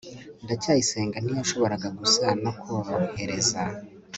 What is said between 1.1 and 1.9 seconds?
ntiyashoboraga